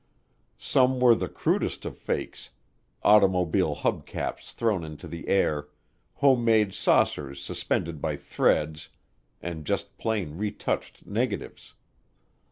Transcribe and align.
Some 0.57 0.99
were 0.99 1.13
the 1.13 1.29
crudest 1.29 1.85
of 1.85 1.95
fakes, 1.95 2.49
automobile 3.03 3.75
hub 3.75 4.07
caps 4.07 4.51
thrown 4.51 4.83
into 4.83 5.07
the 5.07 5.27
air, 5.27 5.67
homemade 6.15 6.73
saucers 6.73 7.39
suspended 7.39 8.01
by 8.01 8.15
threads, 8.17 8.89
and 9.43 9.63
just 9.63 9.99
plain 9.99 10.39
retouched 10.39 11.05
negatives. 11.05 11.75